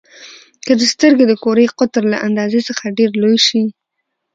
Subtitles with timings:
[0.65, 3.63] که د سترګو د کرې قطر له اندازې څخه ډېر لوی شي.